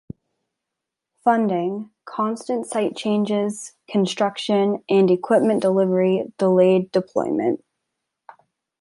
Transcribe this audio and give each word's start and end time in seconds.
Funding, 1.23 1.91
constant 2.05 2.65
site 2.65 2.95
changes, 2.95 3.73
construction, 3.87 4.83
and 4.89 5.11
equipment 5.11 5.61
delivery 5.61 6.33
delayed 6.39 6.91
deployment. 6.91 7.63